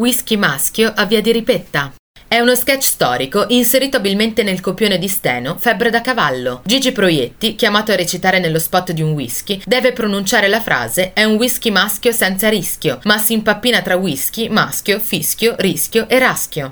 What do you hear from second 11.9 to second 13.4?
senza rischio, ma si